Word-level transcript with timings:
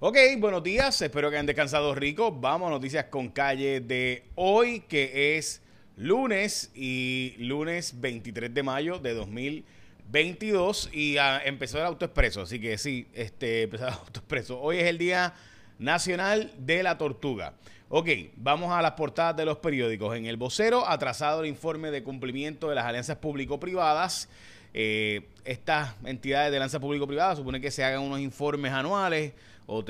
Ok, 0.00 0.16
buenos 0.38 0.62
días, 0.62 1.02
espero 1.02 1.28
que 1.28 1.34
hayan 1.34 1.46
descansado 1.46 1.92
rico. 1.92 2.30
Vamos 2.30 2.68
a 2.68 2.70
noticias 2.70 3.06
con 3.06 3.30
calle 3.30 3.80
de 3.80 4.28
hoy, 4.36 4.84
que 4.88 5.36
es 5.36 5.60
lunes 5.96 6.70
y 6.72 7.34
lunes 7.38 8.00
23 8.00 8.54
de 8.54 8.62
mayo 8.62 9.00
de 9.00 9.12
2022 9.14 10.90
y 10.92 11.16
ah, 11.18 11.42
empezó 11.44 11.78
el 11.78 11.84
autoexpreso, 11.86 12.42
así 12.42 12.60
que 12.60 12.78
sí, 12.78 13.08
este, 13.12 13.62
empezó 13.64 13.88
el 13.88 13.94
autoexpreso. 13.94 14.60
Hoy 14.60 14.78
es 14.78 14.84
el 14.84 14.98
Día 14.98 15.34
Nacional 15.80 16.52
de 16.58 16.84
la 16.84 16.96
Tortuga. 16.96 17.54
Ok, 17.88 18.08
vamos 18.36 18.70
a 18.70 18.80
las 18.80 18.92
portadas 18.92 19.36
de 19.36 19.46
los 19.46 19.58
periódicos. 19.58 20.16
En 20.16 20.26
el 20.26 20.36
vocero, 20.36 20.88
atrasado 20.88 21.40
el 21.40 21.48
informe 21.48 21.90
de 21.90 22.04
cumplimiento 22.04 22.68
de 22.68 22.76
las 22.76 22.84
alianzas 22.84 23.16
público-privadas. 23.16 24.28
Eh, 24.74 25.28
estas 25.44 25.94
entidades 26.04 26.50
de 26.50 26.58
alianza 26.58 26.80
público-privada 26.80 27.36
supone 27.36 27.60
que 27.60 27.70
se 27.70 27.84
hagan 27.84 28.02
unos 28.02 28.20
informes 28.20 28.72
anuales 28.72 29.32
o, 29.68 29.84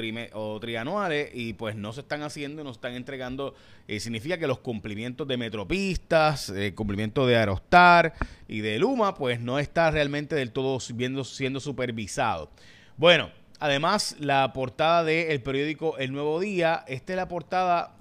trianuales 0.61 1.30
y 1.33 1.52
pues 1.52 1.77
no 1.77 1.93
se 1.93 2.01
están 2.01 2.23
haciendo, 2.23 2.65
no 2.65 2.71
están 2.71 2.95
entregando. 2.95 3.55
Eh, 3.87 4.01
significa 4.01 4.37
que 4.37 4.47
los 4.47 4.59
cumplimientos 4.59 5.27
de 5.29 5.37
Metropistas, 5.37 6.49
el 6.51 6.75
cumplimiento 6.75 7.27
de 7.27 7.37
Aerostar 7.37 8.15
y 8.49 8.61
de 8.61 8.79
Luma, 8.79 9.15
pues 9.15 9.41
no 9.41 9.59
está 9.59 9.91
realmente 9.91 10.35
del 10.35 10.51
todo 10.51 10.80
siendo 10.80 11.60
supervisado. 11.60 12.51
Bueno, 12.97 13.30
además 13.60 14.16
la 14.19 14.52
portada 14.52 15.05
del 15.05 15.41
periódico 15.43 15.97
El 15.99 16.13
Nuevo 16.13 16.41
Día, 16.41 16.85
esta 16.88 17.13
es 17.13 17.16
la 17.16 17.29
portada 17.29 17.95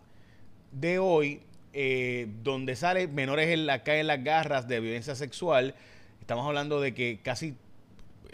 de 0.71 0.97
hoy, 0.97 1.41
eh, 1.73 2.27
donde 2.41 2.75
sale 2.75 3.07
menores 3.07 3.49
en 3.49 3.67
la 3.67 3.83
calle 3.83 3.99
en 3.99 4.07
las 4.07 4.23
garras 4.23 4.67
de 4.67 4.79
violencia 4.79 5.13
sexual. 5.13 5.75
Estamos 6.27 6.45
hablando 6.45 6.81
de 6.81 6.93
que 6.93 7.21
casi 7.23 7.55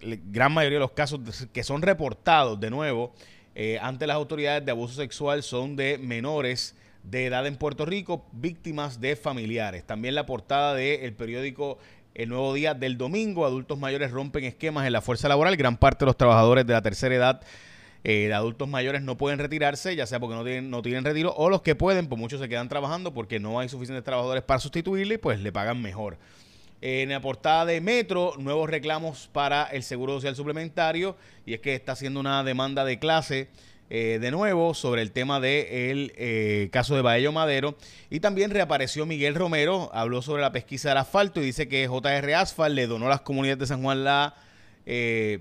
gran 0.02 0.52
mayoría 0.52 0.77
de 0.77 0.83
los 0.83 0.93
casos 0.93 1.20
que 1.53 1.63
son 1.63 1.83
reportados 1.83 2.59
de 2.59 2.72
nuevo 2.72 3.13
eh, 3.53 3.77
ante 3.83 4.08
las 4.08 4.16
autoridades 4.16 4.66
de 4.66 4.72
abuso 4.72 4.95
sexual 4.95 5.44
son 5.44 5.75
de 5.75 6.00
menores 6.00 6.75
de 7.03 7.27
edad 7.27 7.45
en 7.45 7.55
Puerto 7.55 7.85
Rico, 7.85 8.25
víctimas 8.31 9.00
de 9.00 9.16
familiares. 9.16 9.85
También 9.85 10.16
la 10.16 10.25
portada 10.25 10.73
del 10.73 11.13
periódico 11.13 11.77
El 12.16 12.30
Nuevo 12.30 12.55
Día 12.55 12.73
del 12.73 12.97
domingo, 12.97 13.45
adultos 13.45 13.77
mayores 13.77 14.09
rompen 14.09 14.45
esquemas 14.45 14.88
en 14.88 14.94
la 14.94 15.02
fuerza 15.02 15.30
laboral. 15.30 15.55
Gran 15.55 15.78
parte 15.78 16.00
de 16.00 16.07
los 16.07 16.17
trabajadores 16.17 16.66
de 16.66 16.73
la 16.73 16.81
tercera 16.81 17.13
edad 17.13 17.41
eh, 18.03 18.25
de 18.25 18.33
adultos 18.33 18.67
mayores 18.67 19.03
no 19.03 19.17
pueden 19.17 19.38
retirarse, 19.38 19.95
ya 19.95 20.07
sea 20.07 20.19
porque 20.19 20.35
no 20.35 20.44
tienen, 20.44 20.72
no 20.72 20.81
tienen 20.81 21.05
retiro, 21.05 21.31
o 21.38 21.47
los 21.47 21.61
que 21.61 21.75
pueden, 21.75 22.07
pues 22.07 22.19
muchos 22.19 22.41
se 22.41 22.50
quedan 22.50 22.69
trabajando 22.69 23.13
porque 23.13 23.39
no 23.39 23.59
hay 23.59 23.69
suficientes 23.69 24.03
trabajadores 24.03 24.41
para 24.41 24.59
sustituirle, 24.59 25.19
pues 25.19 25.39
le 25.39 25.52
pagan 25.52 25.80
mejor. 25.80 26.17
En 26.86 27.08
la 27.08 27.22
portada 27.22 27.66
de 27.66 27.80
Metro, 27.80 28.34
nuevos 28.38 28.70
reclamos 28.70 29.30
para 29.31 29.64
el 29.67 29.84
Seguro 29.84 30.16
Social 30.16 30.36
Suplementario, 30.36 31.16
y 31.45 31.53
es 31.53 31.62
que 31.62 31.75
está 31.75 31.94
haciendo 31.94 32.20
una 32.20 32.44
demanda 32.44 32.84
de 32.84 33.00
clase 33.00 33.48
eh, 33.90 34.20
de 34.20 34.31
nuevo 34.31 34.73
sobre 34.73 35.02
el 35.02 35.14
tema 35.14 35.40
del 35.40 36.08
de 36.09 36.14
eh, 36.17 36.70
caso 36.73 36.94
de 36.98 37.02
Baello 37.02 37.31
Madero. 37.31 37.78
Y 38.09 38.20
también 38.20 38.52
reapareció 38.52 39.06
Miguel 39.06 39.34
Romero, 39.34 39.92
habló 39.94 40.22
sobre 40.22 40.42
la 40.42 40.52
pesquisa 40.52 40.90
del 40.90 40.98
asfalto 40.98 41.42
y 41.42 41.45
dice 41.45 41.70
que 41.70 41.88
JR 41.88 42.34
Asfalt 42.36 42.75
le 42.75 42.86
donó 42.86 43.06
a 43.06 43.12
las 43.12 43.22
comunidades 43.22 43.59
de 43.59 43.68
San 43.68 43.81
Juan 43.81 44.03
la, 44.03 44.36
eh, 44.86 45.40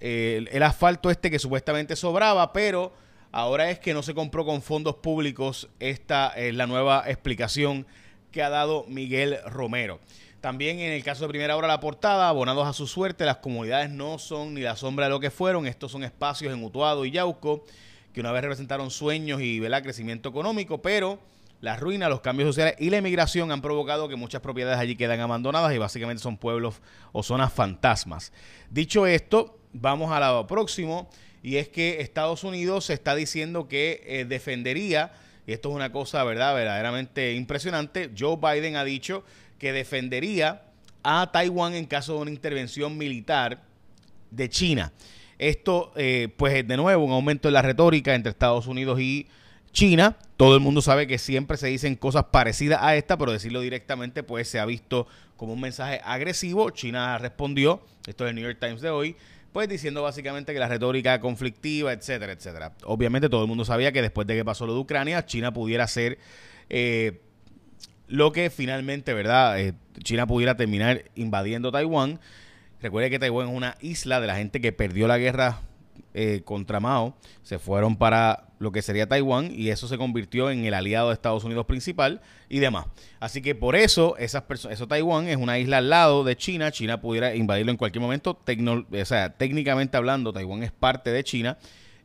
el, 0.00 0.62
asfalto 0.62 1.10
este 1.10 1.30
que 1.30 1.38
supuestamente 1.38 1.96
sobraba, 1.96 2.52
pero 2.52 2.92
ahora 3.32 3.70
es 3.70 3.78
que 3.78 3.94
no 3.94 4.02
se 4.02 4.12
compró 4.12 4.44
con 4.44 4.60
fondos 4.60 4.96
públicos. 4.96 5.70
Esta 5.80 6.34
es 6.36 6.54
la 6.54 6.66
nueva 6.66 7.04
explicación 7.06 7.86
que 8.30 8.42
ha 8.42 8.50
dado 8.50 8.84
Miguel 8.88 9.38
Romero. 9.46 10.00
También 10.46 10.78
en 10.78 10.92
el 10.92 11.02
caso 11.02 11.24
de 11.24 11.28
primera 11.30 11.56
hora 11.56 11.66
la 11.66 11.80
portada, 11.80 12.28
abonados 12.28 12.68
a 12.68 12.72
su 12.72 12.86
suerte, 12.86 13.24
las 13.24 13.38
comunidades 13.38 13.90
no 13.90 14.16
son 14.16 14.54
ni 14.54 14.60
la 14.60 14.76
sombra 14.76 15.06
de 15.06 15.10
lo 15.10 15.18
que 15.18 15.32
fueron. 15.32 15.66
Estos 15.66 15.90
son 15.90 16.04
espacios 16.04 16.54
en 16.54 16.62
Utuado 16.62 17.04
y 17.04 17.10
Yauco 17.10 17.64
que 18.14 18.20
una 18.20 18.30
vez 18.30 18.42
representaron 18.42 18.92
sueños 18.92 19.40
y 19.42 19.60
crecimiento 19.60 20.28
económico, 20.28 20.80
pero 20.80 21.18
la 21.60 21.74
ruina, 21.74 22.08
los 22.08 22.20
cambios 22.20 22.46
sociales 22.46 22.76
y 22.78 22.90
la 22.90 22.98
emigración 22.98 23.50
han 23.50 23.60
provocado 23.60 24.08
que 24.08 24.14
muchas 24.14 24.40
propiedades 24.40 24.78
allí 24.78 24.94
quedan 24.94 25.18
abandonadas 25.18 25.74
y 25.74 25.78
básicamente 25.78 26.22
son 26.22 26.36
pueblos 26.36 26.80
o 27.10 27.24
zonas 27.24 27.52
fantasmas. 27.52 28.32
Dicho 28.70 29.04
esto, 29.04 29.58
vamos 29.72 30.12
a 30.12 30.20
lo 30.20 30.46
próximo 30.46 31.10
y 31.42 31.56
es 31.56 31.68
que 31.68 32.00
Estados 32.02 32.44
Unidos 32.44 32.90
está 32.90 33.16
diciendo 33.16 33.66
que 33.66 34.00
eh, 34.06 34.24
defendería, 34.24 35.10
y 35.46 35.52
esto 35.52 35.70
es 35.70 35.74
una 35.74 35.92
cosa 35.92 36.24
verdad 36.24 36.54
verdaderamente 36.54 37.34
impresionante, 37.34 38.10
Joe 38.16 38.36
Biden 38.36 38.76
ha 38.76 38.84
dicho 38.84 39.24
que 39.58 39.72
defendería 39.72 40.62
a 41.02 41.30
Taiwán 41.30 41.74
en 41.74 41.86
caso 41.86 42.14
de 42.14 42.22
una 42.22 42.30
intervención 42.30 42.98
militar 42.98 43.62
de 44.30 44.48
China. 44.48 44.92
Esto, 45.38 45.92
eh, 45.96 46.28
pues 46.36 46.66
de 46.66 46.76
nuevo, 46.76 47.04
un 47.04 47.12
aumento 47.12 47.48
en 47.48 47.54
la 47.54 47.62
retórica 47.62 48.14
entre 48.14 48.30
Estados 48.30 48.66
Unidos 48.66 49.00
y 49.00 49.28
China. 49.72 50.16
Todo 50.36 50.54
el 50.54 50.60
mundo 50.60 50.80
sabe 50.82 51.06
que 51.06 51.18
siempre 51.18 51.56
se 51.58 51.68
dicen 51.68 51.94
cosas 51.94 52.24
parecidas 52.32 52.80
a 52.82 52.96
esta, 52.96 53.16
pero 53.18 53.32
decirlo 53.32 53.60
directamente, 53.60 54.22
pues 54.22 54.48
se 54.48 54.58
ha 54.58 54.64
visto 54.64 55.06
como 55.36 55.52
un 55.52 55.60
mensaje 55.60 56.00
agresivo. 56.04 56.70
China 56.70 57.18
respondió, 57.18 57.82
esto 58.06 58.24
es 58.24 58.30
el 58.30 58.36
New 58.36 58.44
York 58.44 58.58
Times 58.58 58.80
de 58.80 58.90
hoy, 58.90 59.16
pues 59.52 59.68
diciendo 59.68 60.02
básicamente 60.02 60.52
que 60.52 60.58
la 60.58 60.68
retórica 60.68 61.20
conflictiva, 61.20 61.92
etcétera, 61.92 62.32
etcétera. 62.32 62.72
Obviamente 62.84 63.28
todo 63.28 63.42
el 63.42 63.48
mundo 63.48 63.64
sabía 63.64 63.92
que 63.92 64.02
después 64.02 64.26
de 64.26 64.34
que 64.34 64.44
pasó 64.44 64.66
lo 64.66 64.74
de 64.74 64.80
Ucrania, 64.80 65.24
China 65.24 65.52
pudiera 65.52 65.86
ser 65.86 66.18
eh, 66.68 67.20
lo 68.08 68.32
que 68.32 68.50
finalmente, 68.50 69.14
¿verdad? 69.14 69.58
Eh, 69.60 69.74
China 70.02 70.26
pudiera 70.26 70.56
terminar 70.56 71.04
invadiendo 71.14 71.72
Taiwán. 71.72 72.20
Recuerde 72.80 73.10
que 73.10 73.18
Taiwán 73.18 73.48
es 73.48 73.54
una 73.54 73.76
isla 73.80 74.20
de 74.20 74.26
la 74.26 74.36
gente 74.36 74.60
que 74.60 74.72
perdió 74.72 75.08
la 75.08 75.18
guerra 75.18 75.60
eh, 76.14 76.42
contra 76.44 76.80
Mao, 76.80 77.16
se 77.42 77.58
fueron 77.58 77.96
para 77.96 78.48
lo 78.58 78.72
que 78.72 78.82
sería 78.82 79.06
Taiwán 79.06 79.50
y 79.52 79.68
eso 79.68 79.86
se 79.86 79.98
convirtió 79.98 80.50
en 80.50 80.64
el 80.64 80.74
aliado 80.74 81.08
de 81.08 81.14
Estados 81.14 81.44
Unidos 81.44 81.66
principal 81.66 82.20
y 82.48 82.58
demás. 82.58 82.86
Así 83.20 83.42
que 83.42 83.54
por 83.54 83.76
eso, 83.76 84.16
esas 84.18 84.44
eso 84.70 84.88
Taiwán 84.88 85.28
es 85.28 85.36
una 85.36 85.58
isla 85.58 85.78
al 85.78 85.90
lado 85.90 86.24
de 86.24 86.36
China, 86.36 86.70
China 86.70 87.00
pudiera 87.00 87.34
invadirlo 87.34 87.70
en 87.70 87.78
cualquier 87.78 88.02
momento, 88.02 88.38
o 88.40 89.04
sea, 89.04 89.36
técnicamente 89.36 89.96
hablando, 89.96 90.32
Taiwán 90.32 90.62
es 90.62 90.72
parte 90.72 91.10
de 91.10 91.24
China. 91.24 91.58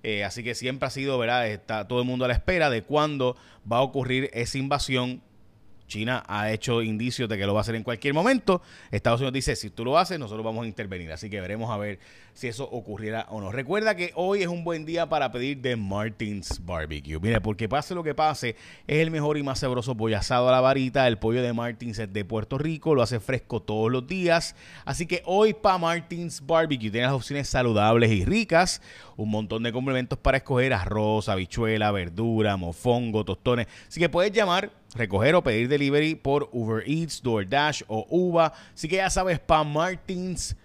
Eh, 0.03 0.23
así 0.23 0.43
que 0.43 0.55
siempre 0.55 0.87
ha 0.87 0.89
sido, 0.89 1.17
¿verdad? 1.19 1.47
Está 1.47 1.87
todo 1.87 1.99
el 1.99 2.07
mundo 2.07 2.25
a 2.25 2.27
la 2.27 2.33
espera 2.33 2.69
de 2.69 2.81
cuándo 2.81 3.35
va 3.71 3.77
a 3.77 3.81
ocurrir 3.81 4.31
esa 4.33 4.57
invasión 4.57 5.21
China 5.91 6.23
ha 6.25 6.49
hecho 6.51 6.81
indicios 6.81 7.27
de 7.27 7.37
que 7.37 7.45
lo 7.45 7.53
va 7.53 7.59
a 7.59 7.61
hacer 7.61 7.75
en 7.75 7.83
cualquier 7.83 8.13
momento. 8.13 8.61
Estados 8.91 9.19
Unidos 9.19 9.33
dice, 9.33 9.57
si 9.57 9.69
tú 9.69 9.83
lo 9.83 9.97
haces, 9.97 10.17
nosotros 10.17 10.45
vamos 10.45 10.63
a 10.63 10.67
intervenir. 10.67 11.11
Así 11.11 11.29
que 11.29 11.41
veremos 11.41 11.69
a 11.69 11.75
ver 11.75 11.99
si 12.33 12.47
eso 12.47 12.63
ocurrirá 12.63 13.27
o 13.29 13.41
no. 13.41 13.51
Recuerda 13.51 13.93
que 13.93 14.13
hoy 14.15 14.41
es 14.41 14.47
un 14.47 14.63
buen 14.63 14.85
día 14.85 15.09
para 15.09 15.31
pedir 15.33 15.57
de 15.57 15.75
Martins 15.75 16.65
Barbecue. 16.65 17.19
Mire, 17.19 17.41
porque 17.41 17.67
pase 17.67 17.93
lo 17.93 18.03
que 18.03 18.15
pase, 18.15 18.55
es 18.87 18.99
el 18.99 19.11
mejor 19.11 19.37
y 19.37 19.43
más 19.43 19.59
sabroso 19.59 19.95
pollo 19.95 20.17
asado 20.17 20.47
a 20.47 20.51
la 20.53 20.61
varita. 20.61 21.05
El 21.09 21.17
pollo 21.17 21.43
de 21.43 21.51
Martins 21.51 21.99
es 21.99 22.13
de 22.13 22.23
Puerto 22.23 22.57
Rico, 22.57 22.95
lo 22.95 23.01
hace 23.01 23.19
fresco 23.19 23.61
todos 23.61 23.91
los 23.91 24.07
días. 24.07 24.55
Así 24.85 25.05
que 25.05 25.21
hoy 25.25 25.53
para 25.53 25.77
Martins 25.77 26.41
Barbecue 26.45 26.89
tiene 26.89 27.07
las 27.07 27.15
opciones 27.15 27.49
saludables 27.49 28.11
y 28.11 28.23
ricas. 28.23 28.81
Un 29.17 29.29
montón 29.29 29.61
de 29.63 29.73
complementos 29.73 30.17
para 30.17 30.37
escoger 30.37 30.73
arroz, 30.73 31.27
habichuela, 31.27 31.91
verdura, 31.91 32.55
mofongo, 32.55 33.25
tostones. 33.25 33.67
Así 33.89 33.99
que 33.99 34.07
puedes 34.07 34.31
llamar 34.31 34.71
recoger 34.95 35.35
o 35.35 35.43
pedir 35.43 35.67
delivery 35.67 36.15
por 36.15 36.49
Uber 36.51 36.83
Eats, 36.87 37.21
DoorDash 37.21 37.83
o 37.87 38.05
Uva. 38.09 38.53
Así 38.73 38.87
que 38.87 38.97
ya 38.97 39.09
sabes, 39.09 39.39
para 39.39 39.63
Martins 39.63 40.55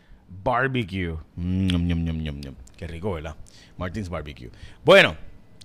Barbecue. 0.42 1.16
Mm, 1.36 2.54
Qué 2.76 2.86
rico, 2.86 3.12
¿verdad? 3.12 3.36
Martins 3.76 4.08
Barbecue. 4.08 4.50
Bueno, 4.84 5.16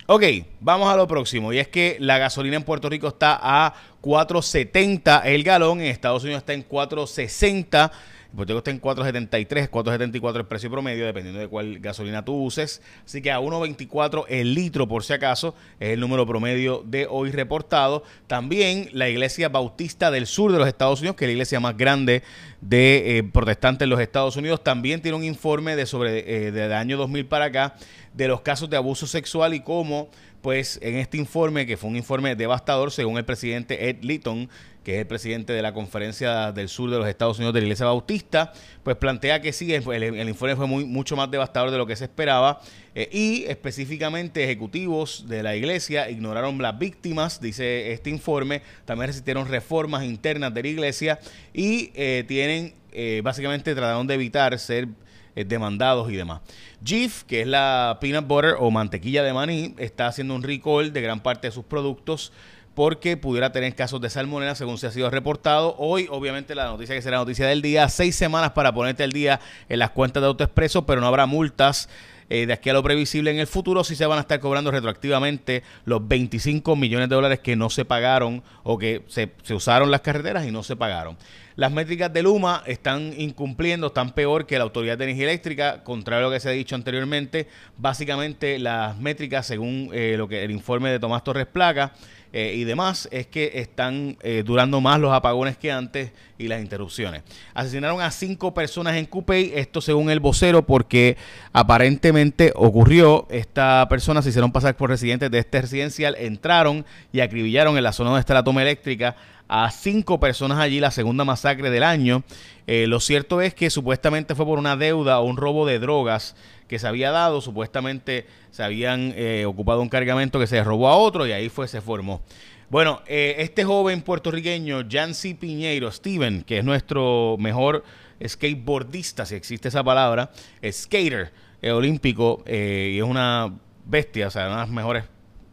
ok, 0.07 0.23
vamos 0.59 0.91
a 0.91 0.95
lo 0.95 1.07
próximo. 1.07 1.51
Y 1.51 1.59
es 1.59 1.67
que 1.67 1.97
la 1.99 2.17
gasolina 2.17 2.55
en 2.57 2.63
Puerto 2.63 2.89
Rico 2.89 3.07
está 3.07 3.39
a 3.41 3.73
4.70 4.01 5.21
el 5.25 5.43
galón, 5.43 5.81
en 5.81 5.87
Estados 5.87 6.23
Unidos 6.23 6.39
está 6.39 6.53
en 6.53 6.67
4.60 6.67 7.91
Puerto 8.35 8.53
Rico 8.53 8.59
está 8.59 8.71
en 8.71 8.81
4.73, 8.81 9.69
4.74 9.69 10.37
el 10.37 10.45
precio 10.45 10.71
promedio, 10.71 11.05
dependiendo 11.05 11.39
de 11.41 11.47
cuál 11.47 11.79
gasolina 11.79 12.23
tú 12.23 12.33
uses. 12.33 12.81
Así 13.05 13.21
que 13.21 13.31
a 13.31 13.39
1.24 13.39 14.25
el 14.29 14.53
litro, 14.53 14.87
por 14.87 15.03
si 15.03 15.11
acaso, 15.13 15.53
es 15.79 15.89
el 15.89 15.99
número 15.99 16.25
promedio 16.25 16.81
de 16.85 17.07
hoy 17.09 17.31
reportado. 17.31 18.03
También 18.27 18.89
la 18.93 19.09
Iglesia 19.09 19.49
Bautista 19.49 20.11
del 20.11 20.27
Sur 20.27 20.53
de 20.53 20.59
los 20.59 20.67
Estados 20.67 21.01
Unidos, 21.01 21.17
que 21.17 21.25
es 21.25 21.29
la 21.29 21.33
iglesia 21.33 21.59
más 21.59 21.75
grande 21.75 22.23
de 22.61 23.17
eh, 23.17 23.23
protestantes 23.23 23.85
en 23.85 23.89
los 23.89 23.99
Estados 23.99 24.37
Unidos, 24.37 24.63
también 24.63 25.01
tiene 25.01 25.17
un 25.17 25.23
informe 25.25 25.75
de 25.75 25.85
sobre 25.85 26.47
eh, 26.47 26.51
del 26.51 26.71
año 26.71 26.97
2000 26.97 27.25
para 27.25 27.45
acá 27.45 27.75
de 28.13 28.27
los 28.27 28.41
casos 28.41 28.69
de 28.69 28.77
abuso 28.77 29.07
sexual 29.07 29.53
y 29.53 29.61
cómo 29.61 30.09
pues 30.41 30.79
en 30.81 30.95
este 30.95 31.17
informe, 31.17 31.65
que 31.65 31.77
fue 31.77 31.89
un 31.89 31.95
informe 31.95 32.35
devastador, 32.35 32.91
según 32.91 33.17
el 33.17 33.25
presidente 33.25 33.89
Ed 33.89 33.97
Litton, 34.01 34.49
que 34.83 34.95
es 34.95 35.01
el 35.01 35.07
presidente 35.07 35.53
de 35.53 35.61
la 35.61 35.73
Conferencia 35.73 36.51
del 36.51 36.69
Sur 36.69 36.89
de 36.89 36.97
los 36.97 37.07
Estados 37.07 37.37
Unidos 37.37 37.53
de 37.53 37.61
la 37.61 37.65
Iglesia 37.65 37.85
Bautista, 37.85 38.53
pues 38.83 38.97
plantea 38.97 39.41
que 39.41 39.53
sí, 39.53 39.73
el, 39.73 40.29
informe 40.29 40.55
fue 40.55 40.67
mucho 40.67 41.15
más 41.15 41.29
devastador 41.29 41.71
de 41.71 41.77
lo 41.77 41.85
que 41.85 41.95
se 41.95 42.05
esperaba 42.05 42.61
eh, 42.95 43.09
y 43.11 43.43
específicamente 43.43 44.43
ejecutivos 44.43 45.25
de 45.27 45.43
la 45.43 45.55
Iglesia 45.55 46.09
ignoraron 46.09 46.61
las 46.61 46.77
víctimas, 46.77 47.39
dice 47.41 47.91
este 47.91 48.09
informe, 48.09 48.61
también 48.85 49.07
resistieron 49.07 49.47
reformas 49.47 50.03
internas 50.03 50.53
de 50.53 50.63
la 50.63 50.67
Iglesia 50.67 51.19
y 51.53 51.91
eh, 51.93 52.25
tienen 52.27 52.73
eh, 52.93 53.21
básicamente 53.23 53.73
trataron 53.73 54.05
de 54.05 54.15
evitar 54.15 54.57
ser 54.59 54.87
eh, 55.35 55.45
demandados 55.45 56.11
y 56.11 56.15
demás. 56.15 56.41
Jif, 56.83 57.23
que 57.23 57.41
es 57.41 57.47
la 57.47 57.97
peanut 58.01 58.27
butter 58.27 58.55
o 58.59 58.69
mantequilla 58.69 59.23
de 59.23 59.33
maní, 59.33 59.75
está 59.77 60.07
haciendo 60.07 60.35
un 60.35 60.43
recall 60.43 60.91
de 60.91 61.01
gran 61.01 61.21
parte 61.21 61.47
de 61.47 61.51
sus 61.51 61.63
productos 61.63 62.33
porque 62.73 63.17
pudiera 63.17 63.51
tener 63.51 63.75
casos 63.75 64.01
de 64.01 64.09
salmonela 64.09 64.55
según 64.55 64.77
se 64.77 64.87
ha 64.87 64.91
sido 64.91 65.09
reportado. 65.09 65.75
Hoy, 65.77 66.07
obviamente, 66.09 66.55
la 66.55 66.65
noticia 66.65 66.95
que 66.95 67.01
será 67.01 67.17
noticia 67.17 67.47
del 67.47 67.61
día, 67.61 67.89
seis 67.89 68.15
semanas 68.15 68.51
para 68.51 68.73
ponerte 68.73 69.03
al 69.03 69.11
día 69.11 69.39
en 69.69 69.79
las 69.79 69.91
cuentas 69.91 70.21
de 70.21 70.27
AutoExpreso, 70.27 70.85
pero 70.85 71.01
no 71.01 71.07
habrá 71.07 71.25
multas. 71.25 71.89
Eh, 72.33 72.45
de 72.45 72.53
aquí 72.53 72.69
a 72.69 72.73
lo 72.73 72.81
previsible 72.81 73.29
en 73.29 73.39
el 73.39 73.47
futuro, 73.47 73.83
si 73.83 73.93
se 73.93 74.05
van 74.05 74.17
a 74.17 74.21
estar 74.21 74.39
cobrando 74.39 74.71
retroactivamente 74.71 75.63
los 75.83 76.07
25 76.07 76.77
millones 76.77 77.09
de 77.09 77.15
dólares 77.15 77.39
que 77.39 77.57
no 77.57 77.69
se 77.69 77.83
pagaron 77.83 78.41
o 78.63 78.77
que 78.77 79.03
se, 79.07 79.33
usaron 79.53 79.91
las 79.91 79.99
carreteras 79.99 80.47
y 80.47 80.51
no 80.51 80.63
se 80.63 80.77
pagaron. 80.77 81.17
Las 81.57 81.73
métricas 81.73 82.13
de 82.13 82.23
Luma 82.23 82.63
están 82.65 83.13
incumpliendo, 83.17 83.87
están 83.87 84.11
peor 84.11 84.45
que 84.45 84.57
la 84.57 84.63
Autoridad 84.63 84.97
de 84.97 85.03
Energía 85.03 85.25
Eléctrica, 85.25 85.83
contrario 85.83 86.27
a 86.27 86.29
lo 86.29 86.33
que 86.33 86.39
se 86.39 86.47
ha 86.47 86.53
dicho 86.53 86.73
anteriormente. 86.73 87.49
Básicamente, 87.77 88.59
las 88.59 88.97
métricas, 88.97 89.45
según 89.45 89.89
eh, 89.91 90.15
lo 90.17 90.29
que 90.29 90.45
el 90.45 90.51
informe 90.51 90.89
de 90.89 90.99
Tomás 90.99 91.25
Torres 91.25 91.47
Placa, 91.47 91.91
eh, 92.33 92.53
y 92.55 92.63
demás 92.63 93.09
es 93.11 93.27
que 93.27 93.51
están 93.55 94.17
eh, 94.21 94.43
durando 94.45 94.79
más 94.79 94.99
los 94.99 95.13
apagones 95.13 95.57
que 95.57 95.71
antes 95.71 96.11
y 96.37 96.47
las 96.47 96.61
interrupciones. 96.61 97.23
Asesinaron 97.53 98.01
a 98.01 98.09
cinco 98.09 98.53
personas 98.53 98.95
en 98.95 99.05
Cupey, 99.05 99.51
esto 99.55 99.81
según 99.81 100.09
el 100.09 100.19
vocero, 100.19 100.65
porque 100.65 101.17
aparentemente 101.53 102.53
ocurrió, 102.55 103.27
esta 103.29 103.87
persona 103.89 104.21
se 104.21 104.29
hicieron 104.29 104.51
pasar 104.51 104.75
por 104.77 104.89
residentes 104.89 105.29
de 105.29 105.39
este 105.39 105.61
residencial, 105.61 106.15
entraron 106.17 106.85
y 107.11 107.19
acribillaron 107.19 107.77
en 107.77 107.83
la 107.83 107.91
zona 107.91 108.11
donde 108.11 108.21
está 108.21 108.33
la 108.33 108.43
toma 108.43 108.61
eléctrica 108.61 109.15
a 109.53 109.69
cinco 109.69 110.17
personas 110.17 110.59
allí, 110.59 110.79
la 110.79 110.91
segunda 110.91 111.25
masacre 111.25 111.69
del 111.69 111.83
año. 111.83 112.23
Eh, 112.67 112.87
lo 112.87 113.01
cierto 113.01 113.41
es 113.41 113.53
que 113.53 113.69
supuestamente 113.69 114.33
fue 114.33 114.45
por 114.45 114.57
una 114.57 114.77
deuda 114.77 115.19
o 115.19 115.25
un 115.25 115.35
robo 115.35 115.65
de 115.65 115.77
drogas 115.77 116.37
que 116.69 116.79
se 116.79 116.87
había 116.87 117.11
dado, 117.11 117.41
supuestamente 117.41 118.25
se 118.51 118.63
habían 118.63 119.13
eh, 119.17 119.43
ocupado 119.45 119.81
un 119.81 119.89
cargamento 119.89 120.39
que 120.39 120.47
se 120.47 120.63
robó 120.63 120.87
a 120.87 120.95
otro 120.95 121.27
y 121.27 121.33
ahí 121.33 121.49
fue, 121.49 121.67
se 121.67 121.81
formó. 121.81 122.21
Bueno, 122.69 123.01
eh, 123.07 123.35
este 123.39 123.65
joven 123.65 124.03
puertorriqueño, 124.03 124.87
Jancy 124.89 125.33
Piñeiro, 125.33 125.91
Steven, 125.91 126.43
que 126.43 126.59
es 126.59 126.63
nuestro 126.63 127.35
mejor 127.37 127.83
skateboardista, 128.25 129.25
si 129.25 129.35
existe 129.35 129.67
esa 129.67 129.83
palabra, 129.83 130.31
skater 130.65 131.33
olímpico, 131.61 132.41
y 132.47 132.97
es 132.97 133.03
una 133.03 133.53
bestia, 133.85 134.27
o 134.27 134.31
sea, 134.31 134.45
una 134.45 134.55
de 134.55 134.61
las 134.61 134.69
mejores 134.69 135.03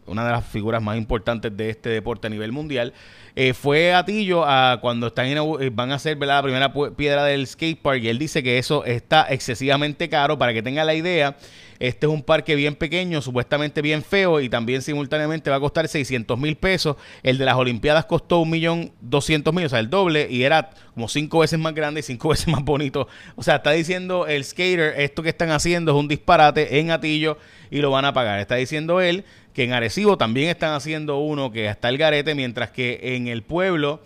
una 0.09 0.25
de 0.25 0.33
las 0.33 0.45
figuras 0.45 0.83
más 0.83 0.97
importantes 0.97 1.57
de 1.57 1.71
este 1.71 1.91
deporte 1.91 2.27
a 2.27 2.31
nivel 2.31 2.53
mundial, 2.53 2.93
eh, 3.41 3.55
fue 3.55 3.95
a 3.95 4.05
Tillo 4.05 4.45
a 4.45 4.81
cuando 4.81 5.07
están 5.07 5.29
eh, 5.29 5.71
van 5.73 5.93
a 5.93 5.95
hacer 5.95 6.19
la 6.19 6.43
primera 6.43 6.73
piedra 6.97 7.23
del 7.23 7.47
skate 7.47 7.81
park 7.81 8.03
y 8.03 8.09
él 8.09 8.19
dice 8.19 8.43
que 8.43 8.59
eso 8.59 8.85
está 8.85 9.29
excesivamente 9.31 10.09
caro 10.09 10.37
para 10.37 10.53
que 10.53 10.61
tenga 10.61 10.83
la 10.83 10.97
idea. 10.97 11.37
Este 11.79 12.07
es 12.07 12.13
un 12.13 12.25
parque 12.25 12.57
bien 12.57 12.75
pequeño, 12.75 13.23
supuestamente 13.23 13.81
bien 13.81 14.03
feo 14.03 14.41
y 14.41 14.49
también 14.49 14.83
simultáneamente 14.83 15.51
va 15.51 15.57
a 15.57 15.61
costar 15.61 15.87
600 15.87 16.37
mil 16.37 16.57
pesos. 16.57 16.97
El 17.23 17.39
de 17.39 17.45
las 17.45 17.55
Olimpiadas 17.55 18.07
costó 18.07 18.41
un 18.41 18.51
millón 18.51 18.91
doscientos 19.01 19.55
mil, 19.55 19.67
o 19.67 19.69
sea, 19.69 19.79
el 19.79 19.89
doble 19.89 20.27
y 20.29 20.43
era 20.43 20.71
como 20.95 21.07
cinco 21.07 21.39
veces 21.39 21.61
más 21.61 21.75
grande 21.77 22.01
y 22.01 22.03
cinco 22.03 22.29
veces 22.31 22.49
más 22.49 22.65
bonito. 22.65 23.07
O 23.37 23.45
sea, 23.45 23.57
está 23.57 23.71
diciendo 23.71 24.27
el 24.27 24.45
skater, 24.45 24.95
esto 24.99 25.23
que 25.23 25.29
están 25.29 25.53
haciendo 25.53 25.93
es 25.93 25.97
un 25.97 26.09
disparate 26.09 26.81
en 26.81 26.91
Atillo 26.91 27.39
y 27.71 27.79
lo 27.83 27.93
van 27.93 28.05
a 28.05 28.13
pagar. 28.13 28.41
Está 28.41 28.57
diciendo 28.57 29.01
él 29.01 29.25
que 29.59 29.65
en 29.65 29.73
Arecibo 29.73 30.19
también 30.19 30.51
están 30.51 30.73
haciendo 30.73 31.19
uno 31.19 31.51
que 31.51 31.67
está 31.67 31.89
el 31.89 31.99
garete, 31.99 32.35
mientras 32.35 32.71
que 32.71 33.01
en 33.03 33.28
el 33.29 33.43
pueblo 33.43 34.01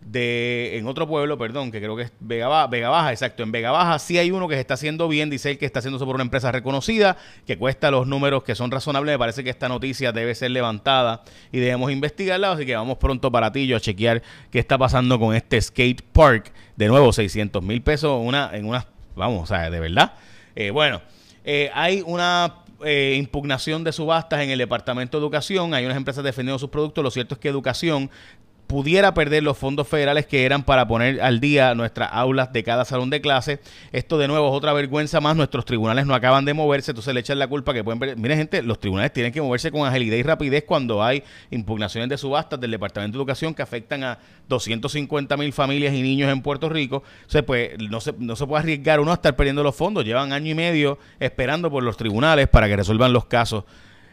de 0.00 0.78
en 0.78 0.86
otro 0.86 1.06
pueblo, 1.06 1.36
perdón, 1.36 1.70
que 1.70 1.80
creo 1.80 1.96
que 1.96 2.04
es 2.04 2.12
Vega, 2.20 2.48
Baja, 2.48 3.12
exacto, 3.12 3.42
en 3.42 3.52
Vega 3.52 3.70
Baja 3.70 3.98
sí 3.98 4.16
hay 4.16 4.30
uno 4.30 4.48
que 4.48 4.54
se 4.54 4.60
está 4.60 4.74
haciendo 4.74 5.08
bien, 5.08 5.28
dice 5.28 5.50
él 5.50 5.58
que 5.58 5.66
está 5.66 5.80
haciéndose 5.80 6.04
por 6.04 6.14
una 6.14 6.24
empresa 6.24 6.50
reconocida, 6.50 7.16
que 7.46 7.58
cuesta 7.58 7.90
los 7.90 8.06
números 8.06 8.42
que 8.42 8.54
son 8.54 8.70
razonables, 8.70 9.14
me 9.14 9.18
parece 9.18 9.44
que 9.44 9.50
esta 9.50 9.68
noticia 9.68 10.12
debe 10.12 10.34
ser 10.34 10.50
levantada 10.50 11.22
y 11.52 11.58
debemos 11.58 11.90
investigarla, 11.90 12.52
así 12.52 12.64
que 12.64 12.74
vamos 12.74 12.98
pronto 12.98 13.30
para 13.30 13.52
ti 13.52 13.66
yo 13.66 13.76
a 13.76 13.80
chequear 13.80 14.22
qué 14.50 14.58
está 14.58 14.78
pasando 14.78 15.18
con 15.18 15.34
este 15.34 15.60
skate 15.60 16.02
park, 16.02 16.52
de 16.76 16.88
nuevo 16.88 17.12
600 17.12 17.62
mil 17.62 17.82
pesos 17.82 18.18
una, 18.22 18.50
en 18.54 18.66
una, 18.66 18.86
vamos, 19.14 19.42
o 19.42 19.46
sea, 19.46 19.68
de 19.70 19.80
verdad. 19.80 20.14
Eh, 20.54 20.70
bueno, 20.70 21.02
eh, 21.44 21.70
hay 21.74 22.02
una 22.06 22.64
eh, 22.84 23.16
impugnación 23.18 23.82
de 23.82 23.92
subastas 23.92 24.40
en 24.40 24.50
el 24.50 24.58
Departamento 24.58 25.18
de 25.18 25.24
Educación. 25.24 25.74
Hay 25.74 25.84
unas 25.84 25.96
empresas 25.96 26.22
defendiendo 26.22 26.58
sus 26.58 26.70
productos. 26.70 27.02
Lo 27.02 27.10
cierto 27.10 27.34
es 27.34 27.40
que 27.40 27.48
Educación 27.48 28.10
pudiera 28.68 29.14
perder 29.14 29.42
los 29.42 29.56
fondos 29.56 29.88
federales 29.88 30.26
que 30.26 30.44
eran 30.44 30.62
para 30.62 30.86
poner 30.86 31.22
al 31.22 31.40
día 31.40 31.74
nuestras 31.74 32.10
aulas 32.12 32.52
de 32.52 32.62
cada 32.62 32.84
salón 32.84 33.08
de 33.08 33.22
clase. 33.22 33.60
Esto 33.92 34.18
de 34.18 34.28
nuevo 34.28 34.46
es 34.48 34.54
otra 34.54 34.74
vergüenza 34.74 35.20
más. 35.20 35.34
Nuestros 35.34 35.64
tribunales 35.64 36.06
no 36.06 36.14
acaban 36.14 36.44
de 36.44 36.52
moverse, 36.52 36.90
entonces 36.90 37.14
le 37.14 37.20
echan 37.20 37.38
la 37.38 37.48
culpa 37.48 37.72
que 37.72 37.82
pueden. 37.82 38.20
Miren 38.20 38.38
gente, 38.38 38.62
los 38.62 38.78
tribunales 38.78 39.12
tienen 39.12 39.32
que 39.32 39.40
moverse 39.40 39.72
con 39.72 39.88
agilidad 39.88 40.18
y 40.18 40.22
rapidez 40.22 40.64
cuando 40.64 41.02
hay 41.02 41.24
impugnaciones 41.50 42.10
de 42.10 42.18
subastas 42.18 42.60
del 42.60 42.70
Departamento 42.70 43.16
de 43.16 43.22
Educación 43.22 43.54
que 43.54 43.62
afectan 43.62 44.04
a 44.04 44.18
250 44.48 45.34
mil 45.38 45.52
familias 45.54 45.94
y 45.94 46.02
niños 46.02 46.30
en 46.30 46.42
Puerto 46.42 46.68
Rico. 46.68 47.02
Pues 47.46 47.70
no 47.78 48.02
se, 48.02 48.12
no 48.18 48.36
se 48.36 48.46
puede 48.46 48.60
arriesgar 48.60 49.00
uno 49.00 49.12
a 49.12 49.14
estar 49.14 49.34
perdiendo 49.34 49.62
los 49.62 49.74
fondos. 49.74 50.04
Llevan 50.04 50.34
año 50.34 50.50
y 50.50 50.54
medio 50.54 50.98
esperando 51.18 51.70
por 51.70 51.82
los 51.82 51.96
tribunales 51.96 52.48
para 52.48 52.68
que 52.68 52.76
resuelvan 52.76 53.14
los 53.14 53.24
casos 53.24 53.64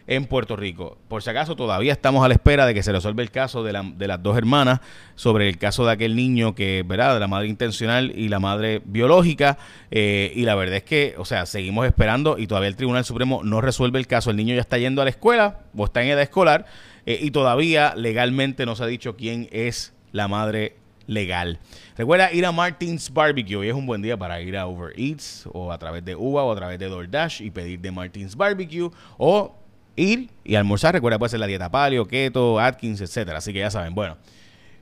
en 0.08 0.26
Puerto 0.26 0.56
Rico. 0.56 0.98
Por 1.08 1.24
si 1.24 1.30
acaso, 1.30 1.56
todavía 1.56 1.92
estamos 1.92 2.24
a 2.24 2.28
la 2.28 2.36
espera 2.36 2.66
de 2.66 2.74
que 2.74 2.84
se 2.84 2.92
resuelva 2.92 3.24
el 3.24 3.32
caso 3.32 3.64
de, 3.64 3.74
las 3.74 4.24
dos 4.24 4.38
hermanas 4.38 4.82
sobre 5.16 5.50
el 5.50 5.58
caso 5.58 5.86
de 5.86 5.94
aquel 5.94 6.16
niño 6.16 6.54
que, 6.54 6.84
¿verdad?, 6.86 7.16
de 7.16 7.20
la 7.20 7.28
madre 7.28 7.48
intencional 7.48 8.12
y 8.16 8.30
la 8.30 8.40
madre 8.40 8.82
biológica. 8.86 9.58
Eh, 9.92 10.32
y 10.36 10.44
la 10.44 10.56
verdad 10.56 10.78
es 10.78 10.84
que, 10.84 11.16
o 11.18 11.26
sea, 11.26 11.46
seguimos 11.46 11.86
esperando 11.86 12.38
y 12.38 12.48
todavía 12.48 12.70
el 12.70 12.76
Tribunal 12.76 13.06
Supremo 13.06 13.42
no 13.44 13.62
resuelve 13.62 14.00
el 14.00 14.08
caso. 14.08 14.30
El 14.30 14.38
niño 14.38 14.56
ya 14.56 14.62
está 14.62 14.78
yendo 14.78 15.02
a 15.02 15.06
la 15.06 15.12
escuela 15.12 15.62
o 15.76 15.86
está 15.86 16.04
en 16.04 16.10
edad 16.10 16.22
escolar 16.22 16.66
eh, 17.06 17.20
y 17.22 17.32
todavía 17.32 17.94
legalmente 17.96 18.66
no 18.66 18.76
se 18.76 18.84
ha 18.84 18.88
dicho 18.88 19.16
quién 19.16 19.50
es 19.52 19.94
la 20.12 20.28
madre 20.28 20.76
legal. 21.08 21.60
Recuerda 21.98 22.32
ir 22.32 22.46
a 22.46 22.52
Martins 22.52 23.12
Barbecue. 23.12 23.56
Hoy 23.56 23.70
es 23.70 23.76
un 23.76 23.86
buen 23.86 24.02
día 24.02 24.18
para 24.18 24.42
ir 24.42 24.58
a 24.58 24.68
Uber 24.68 24.94
Eats 25.00 25.48
o 25.52 25.72
a 25.72 25.78
través 25.78 26.04
de 26.04 26.16
Uva 26.16 26.44
o 26.44 26.52
a 26.52 26.56
través 26.56 26.80
de 26.80 26.88
DoorDash 26.88 27.42
y 27.42 27.52
pedir 27.52 27.80
de 27.80 27.92
Martins 27.92 28.36
Barbecue 28.36 28.90
o 29.18 29.56
ir 29.96 30.30
y 30.44 30.56
almorzar. 30.56 30.94
Recuerda, 30.94 31.20
puede 31.20 31.30
ser 31.30 31.40
la 31.40 31.48
dieta 31.48 31.70
paleo, 31.70 32.06
keto, 32.06 32.60
Atkins, 32.60 33.02
etcétera. 33.02 33.38
Así 33.38 33.54
que 33.54 33.60
ya 33.60 33.72
saben. 33.72 33.96
Bueno, 33.96 34.18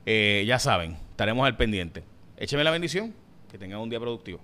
eh, 0.06 0.44
ya 0.46 0.58
saben, 0.58 0.96
estaremos 1.10 1.46
al 1.46 1.56
pendiente. 1.56 2.04
Écheme 2.36 2.64
la 2.64 2.70
bendición. 2.70 3.14
Que 3.50 3.58
tengan 3.58 3.80
un 3.80 3.88
día 3.88 4.00
productivo. 4.00 4.40